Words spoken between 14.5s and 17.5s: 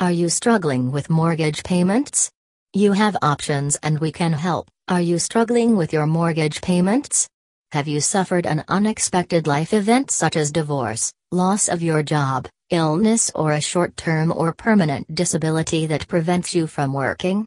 permanent disability that prevents you from working?